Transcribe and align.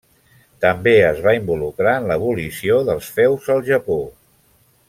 També 0.63 0.93
es 1.09 1.21
va 1.27 1.33
involucrar 1.39 1.95
en 1.99 2.09
l'abolició 2.13 2.81
dels 2.91 3.15
feus 3.19 3.55
al 3.57 3.65
Japó. 3.73 4.03